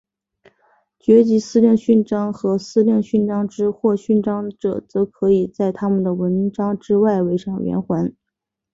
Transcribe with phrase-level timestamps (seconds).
[0.97, 8.11] 爵级司令勋章和司令勋章之获勋者则只可以在他们的纹章之外围上圆环。